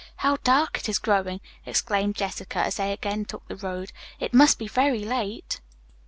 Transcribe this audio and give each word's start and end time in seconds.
"How 0.15 0.37
dark 0.37 0.79
it 0.79 0.89
is 0.89 0.97
growing," 0.97 1.41
exclaimed 1.63 2.15
Jessica, 2.15 2.57
as 2.57 2.77
they 2.77 2.91
again 2.91 3.23
took 3.23 3.47
the 3.47 3.55
road. 3.55 3.91
"It 4.19 4.33
must 4.33 4.57
be 4.57 4.67
very 4.67 5.03
late." 5.03 5.61